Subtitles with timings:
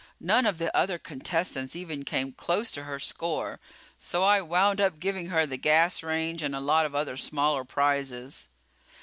[0.19, 3.59] None of the other contestants even came close to her score,
[3.99, 7.63] so I wound up giving her the gas range and a lot of other smaller
[7.63, 8.47] prizes.